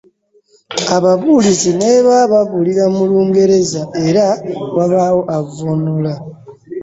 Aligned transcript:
Ababuulizi 0.95 1.71
ne 1.75 1.89
bwe 2.03 2.03
baba 2.07 2.27
babuulira 2.41 2.85
mu 2.95 3.03
Lungereza 3.11 3.81
era 4.07 4.25
wabaawo 4.75 5.21
avvuunula 5.37 6.13